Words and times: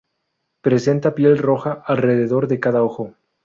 Presenta 0.63 1.13
piel 1.13 1.37
roja 1.37 1.83
alrededor 1.85 2.47
de 2.47 2.59
cada 2.59 2.81
ojo. 2.81 3.13